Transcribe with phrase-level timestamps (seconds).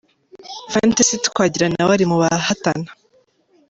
[0.73, 2.87] Fantacy Twagira nawe ari mu bahatana.